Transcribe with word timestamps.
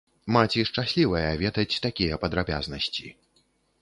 Маці 0.35 0.63
шчаслівая 0.69 1.29
ведаць 1.43 1.81
такія 1.85 2.19
падрабязнасці. 2.25 3.07